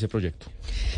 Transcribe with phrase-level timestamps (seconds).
[0.00, 0.46] Ese proyecto.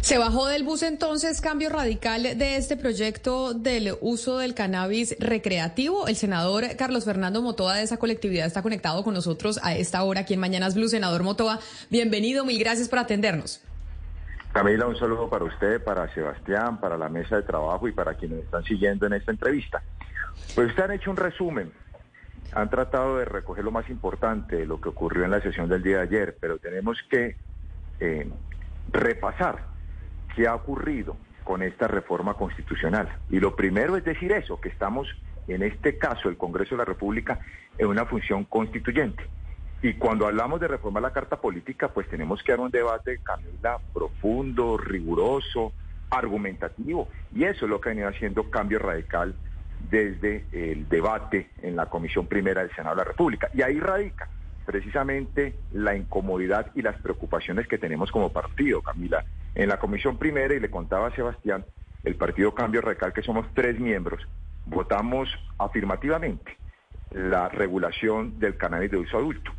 [0.01, 6.07] Se bajó del bus entonces cambio radical de este proyecto del uso del cannabis recreativo.
[6.07, 10.21] El senador Carlos Fernando Motoa de esa colectividad está conectado con nosotros a esta hora
[10.21, 10.89] aquí en Mañanas Blue.
[10.89, 11.59] Senador Motoa,
[11.91, 13.61] bienvenido, mil gracias por atendernos.
[14.53, 18.45] Camila, un saludo para usted, para Sebastián, para la mesa de trabajo y para quienes
[18.45, 19.83] están siguiendo en esta entrevista.
[20.55, 21.73] Pues usted han hecho un resumen,
[22.53, 25.83] han tratado de recoger lo más importante de lo que ocurrió en la sesión del
[25.83, 27.37] día de ayer, pero tenemos que
[28.01, 28.29] eh,
[28.93, 29.65] repasar
[30.35, 33.09] qué ha ocurrido con esta reforma constitucional.
[33.31, 35.09] Y lo primero es decir eso, que estamos,
[35.49, 37.41] en este caso, el Congreso de la República,
[37.79, 39.25] en una función constituyente.
[39.83, 43.79] Y cuando hablamos de reformar la Carta Política, pues tenemos que dar un debate, Camila,
[43.93, 45.73] profundo, riguroso,
[46.11, 47.09] argumentativo.
[47.35, 49.35] Y eso es lo que ha venido haciendo cambio radical
[49.91, 53.49] desde el debate en la Comisión Primera del Senado de la República.
[53.53, 54.29] Y ahí radica
[54.65, 59.25] precisamente la incomodidad y las preocupaciones que tenemos como partido, Camila.
[59.55, 61.65] En la Comisión Primera, y le contaba a Sebastián,
[62.05, 64.27] el Partido Cambio Radical, que somos tres miembros,
[64.67, 66.57] votamos afirmativamente
[67.11, 69.53] la regulación del cannabis de uso adulto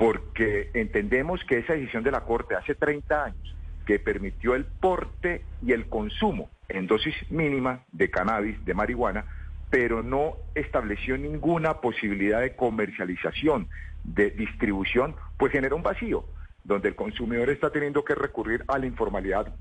[0.00, 5.44] porque entendemos que esa decisión de la Corte hace 30 años, que permitió el porte
[5.62, 9.26] y el consumo en dosis mínima de cannabis, de marihuana,
[9.70, 13.68] pero no estableció ninguna posibilidad de comercialización,
[14.04, 16.24] de distribución, pues genera un vacío,
[16.64, 19.54] donde el consumidor está teniendo que recurrir a la informalidad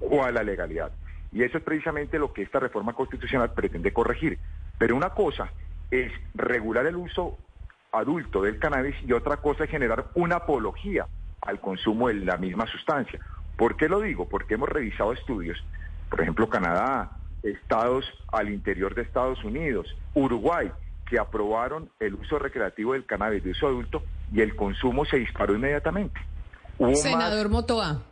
[0.00, 0.92] o a la legalidad.
[1.32, 4.38] Y eso es precisamente lo que esta reforma constitucional pretende corregir.
[4.78, 5.50] Pero una cosa
[5.90, 7.36] es regular el uso
[7.92, 11.06] adulto del cannabis y otra cosa es generar una apología
[11.40, 13.20] al consumo de la misma sustancia.
[13.56, 14.28] ¿Por qué lo digo?
[14.28, 15.62] Porque hemos revisado estudios,
[16.08, 17.10] por ejemplo, Canadá,
[17.42, 20.70] estados al interior de Estados Unidos, Uruguay,
[21.08, 24.02] que aprobaron el uso recreativo del cannabis de uso adulto
[24.32, 26.20] y el consumo se disparó inmediatamente.
[26.94, 28.02] Senador Motoa.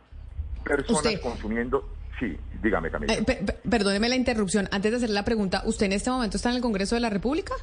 [0.63, 1.87] Personas consumiendo.
[2.19, 3.13] Sí, dígame, Camila.
[3.13, 4.67] Eh, perdóneme la interrupción.
[4.71, 7.09] Antes de hacer la pregunta, ¿usted en este momento está en el Congreso de la
[7.09, 7.53] República?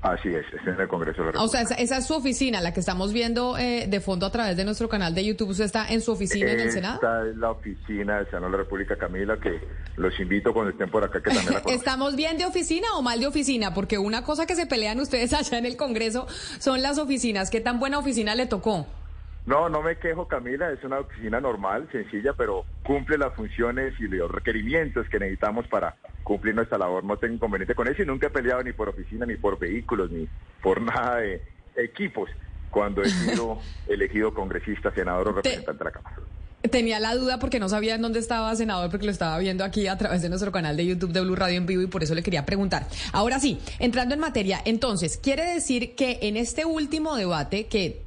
[0.00, 1.44] Así es, es en el Congreso de la República.
[1.44, 4.56] O sea, esa, es su oficina, la que estamos viendo eh, de fondo a través
[4.56, 5.50] de nuestro canal de YouTube.
[5.50, 6.94] ¿Usted está en su oficina en el Senado?
[6.96, 9.60] Esta es la oficina del Senado de la República, Camila, que
[9.96, 13.18] los invito cuando estén por acá que también la ¿Estamos bien de oficina o mal
[13.18, 13.74] de oficina?
[13.74, 16.28] Porque una cosa que se pelean ustedes allá en el Congreso
[16.60, 17.50] son las oficinas.
[17.50, 18.86] ¿Qué tan buena oficina le tocó?
[19.48, 24.02] No, no me quejo, Camila, es una oficina normal, sencilla, pero cumple las funciones y
[24.02, 27.02] los requerimientos que necesitamos para cumplir nuestra labor.
[27.02, 30.10] No tengo inconveniente con eso y nunca he peleado ni por oficina, ni por vehículos,
[30.10, 30.28] ni
[30.62, 31.40] por nada de
[31.76, 32.28] equipos
[32.68, 36.16] cuando he sido elegido congresista, senador o representante de la Cámara.
[36.70, 39.86] Tenía la duda porque no sabía en dónde estaba, senador, porque lo estaba viendo aquí
[39.86, 42.14] a través de nuestro canal de YouTube de Blue Radio en vivo y por eso
[42.14, 42.86] le quería preguntar.
[43.12, 48.02] Ahora sí, entrando en materia, entonces, quiere decir que en este último debate que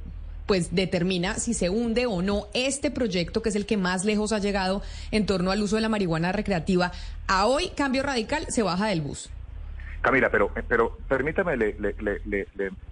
[0.52, 4.32] pues determina si se hunde o no este proyecto, que es el que más lejos
[4.32, 6.92] ha llegado en torno al uso de la marihuana recreativa.
[7.26, 9.32] A hoy, cambio radical, se baja del bus.
[10.02, 11.74] Camila, pero, pero permítame, le,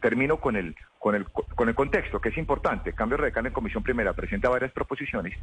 [0.00, 2.94] termino con el, con, el, con el contexto, que es importante.
[2.94, 5.37] Cambio radical en Comisión Primera presenta varias proposiciones,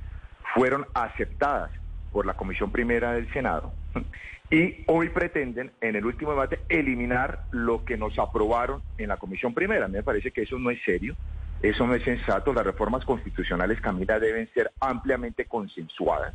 [0.55, 1.69] fueron aceptadas
[2.11, 3.73] por la Comisión Primera del Senado
[4.49, 9.53] y hoy pretenden, en el último debate, eliminar lo que nos aprobaron en la Comisión
[9.53, 9.85] Primera.
[9.85, 11.15] A mí me parece que eso no es serio.
[11.61, 12.53] Eso no es sensato.
[12.53, 16.33] Las reformas constitucionales, Camila, deben ser ampliamente consensuadas.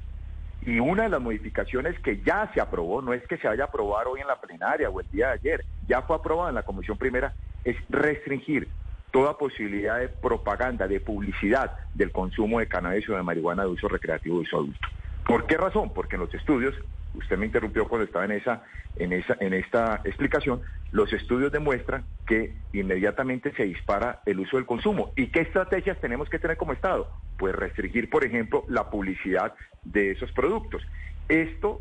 [0.64, 3.66] Y una de las modificaciones que ya se aprobó, no es que se vaya a
[3.66, 6.62] aprobar hoy en la plenaria o el día de ayer, ya fue aprobada en la
[6.62, 7.34] Comisión Primera,
[7.64, 8.68] es restringir
[9.10, 13.88] toda posibilidad de propaganda, de publicidad del consumo de cannabis o de marihuana de uso
[13.88, 14.88] recreativo de uso adulto.
[15.26, 15.92] ¿Por qué razón?
[15.92, 16.74] Porque en los estudios
[17.14, 18.62] usted me interrumpió cuando estaba en esa,
[18.96, 24.66] en esa, en esta explicación, los estudios demuestran que inmediatamente se dispara el uso del
[24.66, 25.12] consumo.
[25.16, 27.10] ¿Y qué estrategias tenemos que tener como Estado?
[27.38, 29.54] Pues restringir, por ejemplo, la publicidad
[29.84, 30.82] de esos productos.
[31.28, 31.80] Esto,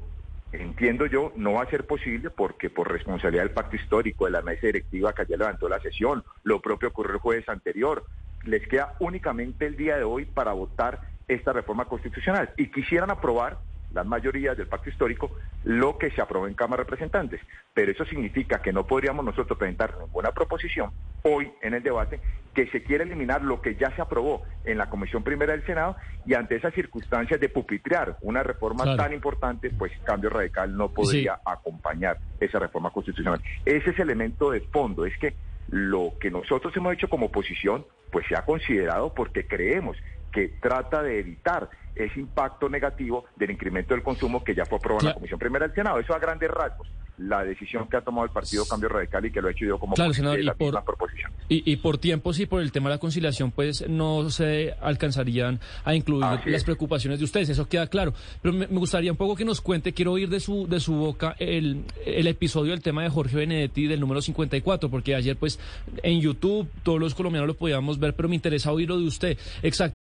[0.51, 4.41] entiendo yo, no va a ser posible porque por responsabilidad del pacto histórico de la
[4.41, 8.05] mesa directiva que ya levantó la sesión, lo propio ocurrió el jueves anterior,
[8.43, 13.59] les queda únicamente el día de hoy para votar esta reforma constitucional y quisieran aprobar
[13.93, 15.31] las mayorías del pacto histórico
[15.63, 17.41] lo que se aprobó en Cámara de Representantes.
[17.73, 20.91] Pero eso significa que no podríamos nosotros presentar ninguna proposición
[21.23, 22.19] hoy en el debate
[22.53, 25.95] que se quiere eliminar lo que ya se aprobó en la Comisión Primera del Senado
[26.25, 31.39] y ante esas circunstancias de pupitrear una reforma tan importante, pues Cambio Radical no podría
[31.45, 33.41] acompañar esa reforma constitucional.
[33.65, 35.33] Ese es el elemento de fondo, es que
[35.69, 39.95] lo que nosotros hemos hecho como oposición, pues se ha considerado porque creemos
[40.31, 45.01] que trata de evitar ese impacto negativo del incremento del consumo que ya fue aprobado
[45.01, 45.99] en la Comisión Primera del Senado.
[45.99, 46.87] Eso a grandes rasgos
[47.21, 49.77] la decisión que ha tomado el Partido Cambio Radical y que lo ha hecho yo
[49.77, 51.31] como claro, senador, de la y por, proposición.
[51.47, 55.93] Y, por tiempos y por el tema de la conciliación, pues no se alcanzarían a
[55.93, 58.13] incluir las preocupaciones de ustedes, eso queda claro.
[58.41, 61.35] Pero me, gustaría un poco que nos cuente, quiero oír de su, de su boca
[61.37, 65.59] el, el episodio del tema de Jorge Benedetti del número 54, porque ayer pues
[66.01, 69.37] en YouTube todos los colombianos lo podíamos ver, pero me interesa oírlo de usted.
[69.61, 70.00] Exacto.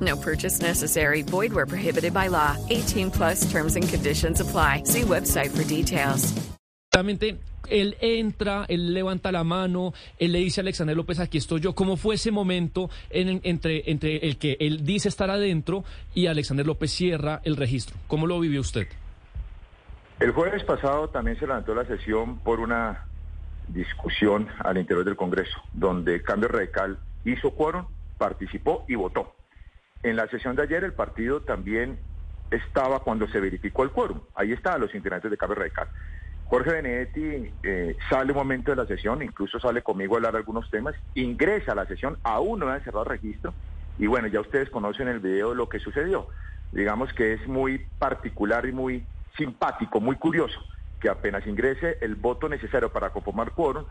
[0.00, 1.22] No purchase necessary.
[1.22, 2.56] Void where prohibited by law.
[2.70, 4.82] 18 plus terms and conditions apply.
[4.84, 6.32] See website for details.
[7.68, 11.74] él entra, él levanta la mano, él le dice a Alexander López, aquí estoy yo.
[11.74, 16.92] ¿Cómo fue ese momento entre, entre el que él dice estar adentro y Alexander López
[16.92, 17.96] cierra el registro?
[18.06, 18.86] ¿Cómo lo vivió usted?
[20.20, 23.06] El jueves pasado también se levantó la sesión por una
[23.68, 27.86] discusión al interior del Congreso, donde Cambio Radical hizo quórum,
[28.18, 29.34] participó y votó.
[30.04, 31.98] En la sesión de ayer el partido también
[32.50, 34.20] estaba cuando se verificó el quórum.
[34.34, 35.88] Ahí estaban los integrantes de Cambio Radical.
[36.44, 40.68] Jorge Benedetti eh, sale un momento de la sesión, incluso sale conmigo a hablar algunos
[40.70, 43.54] temas, ingresa a la sesión, aún no ha cerrado registro,
[43.98, 46.28] y bueno, ya ustedes conocen el video lo que sucedió.
[46.70, 49.06] Digamos que es muy particular y muy
[49.38, 50.60] simpático, muy curioso,
[51.00, 53.86] que apenas ingrese el voto necesario para conformar quórum,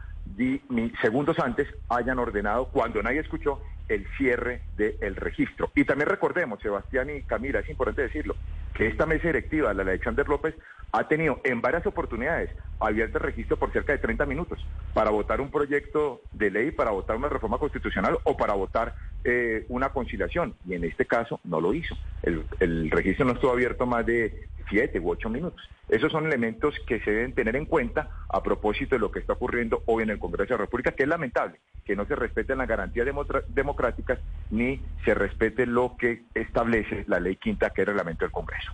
[1.01, 5.71] segundos antes hayan ordenado, cuando nadie escuchó, el cierre del registro.
[5.75, 8.35] Y también recordemos, Sebastián y Camila, es importante decirlo,
[8.73, 10.55] que esta mesa directiva, la de Alexander López,
[10.91, 12.49] ha tenido en varias oportunidades
[12.85, 16.91] abierto el registro por cerca de 30 minutos para votar un proyecto de ley, para
[16.91, 20.55] votar una reforma constitucional o para votar eh, una conciliación.
[20.67, 21.95] Y en este caso no lo hizo.
[22.21, 25.61] El, registro no estuvo abierto más de siete u ocho minutos.
[25.89, 29.33] Esos son elementos que se deben tener en cuenta a propósito de lo que está
[29.33, 32.57] ocurriendo hoy en el Congreso de la República, que es lamentable que no se respeten
[32.57, 33.07] las garantías
[33.49, 34.19] democráticas
[34.49, 38.71] ni se respete lo que establece la ley quinta, que reglamento del Congreso.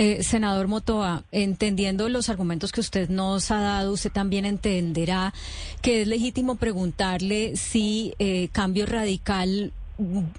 [0.00, 5.34] Eh, senador Motoa, entendiendo los argumentos que usted nos ha dado, usted también entenderá
[5.82, 9.72] que es legítimo preguntarle si eh, Cambio Radical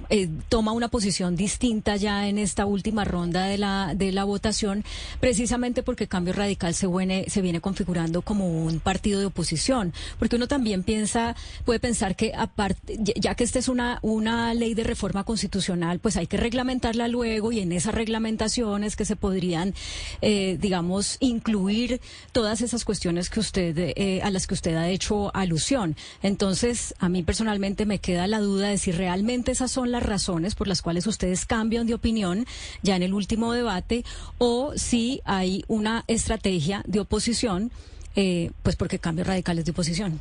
[0.10, 4.84] eh, toma una posición distinta ya en esta última ronda de la, de la votación,
[5.20, 9.94] precisamente porque Cambio Radical se viene, se viene configurando como un partido de oposición.
[10.18, 11.36] Porque uno también piensa,
[11.66, 16.18] puede pensar que aparte, ya que esta es una, una ley de reforma constitucional, pues
[16.18, 19.74] hay que reglamentarla luego y en esas reglamentaciones que se podrían,
[20.22, 22.02] eh, digamos, incluir
[22.32, 25.96] todas esas cuestiones que usted, eh, a las que usted ha hecho alusión.
[26.22, 30.56] Entonces, a mí personalmente me queda la duda de si realmente esas son las razones
[30.56, 32.46] por las cuales ustedes cambian de opinión
[32.82, 34.04] ya en el último debate
[34.38, 37.72] o si hay una estrategia de oposición,
[38.16, 40.20] eh, pues porque cambio radicales de oposición.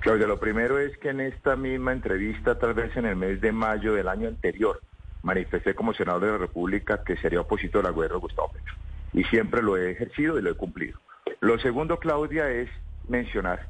[0.00, 3.52] Claudia, lo primero es que en esta misma entrevista, tal vez en el mes de
[3.52, 4.80] mayo del año anterior,
[5.22, 8.74] manifesté como senador de la República que sería opositor al gobierno de Gustavo Petro.
[9.12, 10.98] Y siempre lo he ejercido y lo he cumplido.
[11.40, 12.70] Lo segundo, Claudia, es
[13.08, 13.66] mencionar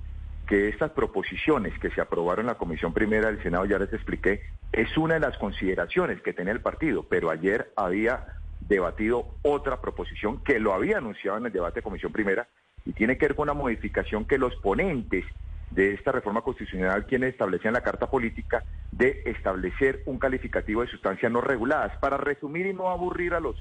[0.50, 4.42] que estas proposiciones que se aprobaron en la Comisión Primera del Senado, ya les expliqué,
[4.72, 8.24] es una de las consideraciones que tiene el partido, pero ayer había
[8.58, 12.48] debatido otra proposición que lo había anunciado en el debate de Comisión Primera
[12.84, 15.24] y tiene que ver con una modificación que los ponentes
[15.70, 21.30] de esta reforma constitucional, quienes establecían la Carta Política, de establecer un calificativo de sustancias
[21.30, 21.96] no reguladas.
[21.98, 23.54] Para resumir y no aburrir a los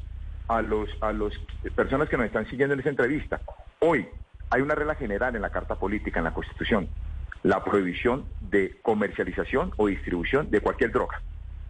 [0.47, 1.33] a los a las
[1.75, 3.41] personas que nos están siguiendo en esta entrevista,
[3.77, 4.07] hoy
[4.49, 6.89] hay una regla general en la Carta Política, en la Constitución,
[7.43, 11.21] la prohibición de comercialización o distribución de cualquier droga.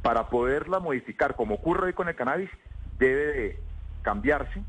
[0.01, 2.49] Para poderla modificar, como ocurre hoy con el cannabis,
[2.97, 3.59] debe de
[4.01, 4.61] cambiarse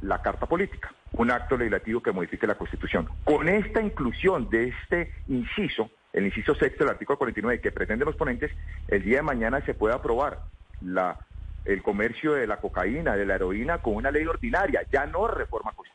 [0.00, 3.08] la Carta Política, un acto legislativo que modifique la Constitución.
[3.24, 8.16] Con esta inclusión de este inciso, el inciso sexto del artículo 49 que pretenden los
[8.16, 8.52] ponentes,
[8.88, 10.40] el día de mañana se puede aprobar
[10.80, 11.18] la,
[11.64, 15.72] el comercio de la cocaína, de la heroína con una ley ordinaria, ya no reforma
[15.72, 15.85] constitucional.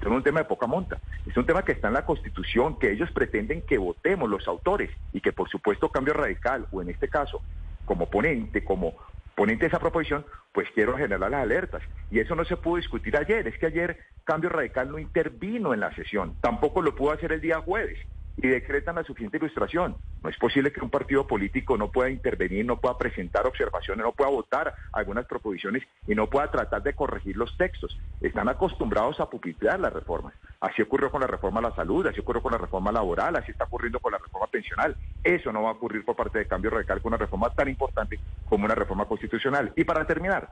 [0.00, 2.92] Es un tema de poca monta, es un tema que está en la Constitución, que
[2.92, 7.08] ellos pretenden que votemos los autores y que por supuesto cambio radical, o en este
[7.08, 7.42] caso,
[7.84, 8.94] como ponente, como
[9.34, 11.82] ponente de esa proposición, pues quiero generar las alertas.
[12.10, 13.46] Y eso no se pudo discutir ayer.
[13.46, 16.36] Es que ayer Cambio Radical no intervino en la sesión.
[16.40, 17.98] Tampoco lo pudo hacer el día jueves
[18.40, 19.96] y decretan la suficiente ilustración.
[20.22, 24.12] No es posible que un partido político no pueda intervenir, no pueda presentar observaciones, no
[24.12, 27.98] pueda votar algunas proposiciones y no pueda tratar de corregir los textos.
[28.20, 30.34] Están acostumbrados a pupitear las reformas.
[30.60, 33.50] Así ocurrió con la reforma a la salud, así ocurrió con la reforma laboral, así
[33.50, 34.96] está ocurriendo con la reforma pensional.
[35.22, 38.18] Eso no va a ocurrir por parte de Cambio Radical con una reforma tan importante
[38.48, 39.72] como una reforma constitucional.
[39.76, 40.50] Y para terminar,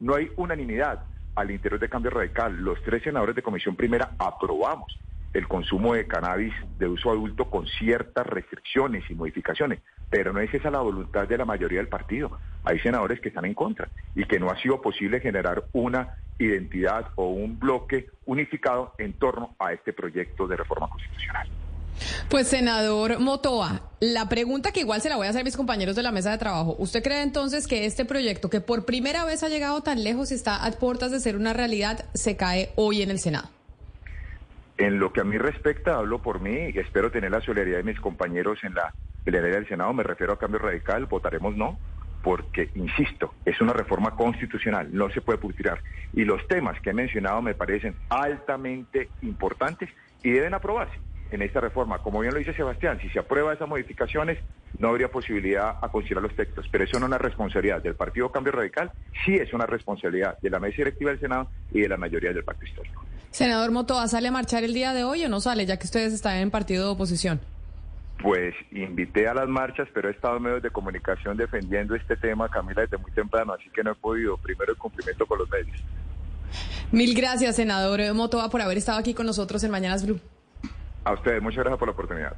[0.00, 2.56] no hay unanimidad al interior de Cambio Radical.
[2.56, 4.98] Los tres senadores de Comisión Primera aprobamos
[5.32, 10.52] el consumo de cannabis de uso adulto con ciertas restricciones y modificaciones, pero no es
[10.52, 12.38] esa la voluntad de la mayoría del partido.
[12.64, 17.06] Hay senadores que están en contra y que no ha sido posible generar una identidad
[17.14, 21.48] o un bloque unificado en torno a este proyecto de reforma constitucional.
[22.28, 25.94] Pues senador Motoa, la pregunta que igual se la voy a hacer a mis compañeros
[25.94, 26.74] de la mesa de trabajo.
[26.78, 30.34] ¿Usted cree entonces que este proyecto, que por primera vez ha llegado tan lejos y
[30.34, 33.48] está a puertas de ser una realidad, se cae hoy en el Senado?
[34.76, 37.84] En lo que a mí respecta, hablo por mí y espero tener la solidaridad de
[37.84, 39.92] mis compañeros en la plenaria del Senado.
[39.92, 41.78] Me refiero a cambio radical, votaremos no,
[42.22, 45.82] porque, insisto, es una reforma constitucional, no se puede putirar.
[46.12, 49.90] Y los temas que he mencionado me parecen altamente importantes
[50.22, 50.98] y deben aprobarse
[51.32, 51.98] en esta reforma.
[51.98, 54.38] Como bien lo dice Sebastián, si se aprueba esas modificaciones,
[54.78, 56.66] no habría posibilidad a considerar los textos.
[56.70, 58.92] Pero eso no es una responsabilidad del Partido Cambio Radical,
[59.24, 62.44] sí es una responsabilidad de la mesa directiva del Senado y de la mayoría del
[62.44, 63.04] Pacto Histórico.
[63.30, 66.12] Senador Motoa, ¿sale a marchar el día de hoy o no sale, ya que ustedes
[66.12, 67.40] están en partido de oposición?
[68.22, 72.48] Pues invité a las marchas, pero he estado en medios de comunicación defendiendo este tema,
[72.48, 74.36] Camila, desde muy temprano, así que no he podido.
[74.36, 75.82] Primero el cumplimiento con los medios.
[76.92, 80.20] Mil gracias, senador Motoa, por haber estado aquí con nosotros en Mañanas Blue.
[81.04, 82.36] A ustedes, muchas gracias por la oportunidad.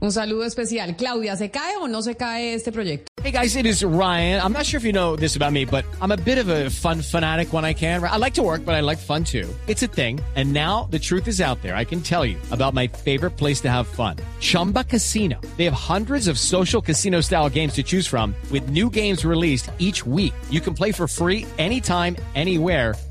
[0.00, 0.96] Un saludo especial.
[0.96, 3.06] Claudia, ¿se cae o no se cae este proyecto?
[3.22, 4.40] Hey guys, it is Ryan.
[4.42, 6.70] I'm not sure if you know this about me, but I'm a bit of a
[6.70, 8.02] fun fanatic when I can.
[8.02, 9.48] I like to work, but I like fun too.
[9.68, 10.18] It's a thing.
[10.34, 11.76] And now the truth is out there.
[11.76, 14.16] I can tell you about my favorite place to have fun.
[14.40, 15.40] Chumba Casino.
[15.56, 19.70] They have hundreds of social casino style games to choose from with new games released
[19.78, 20.34] each week.
[20.50, 22.96] You can play for free anytime, anywhere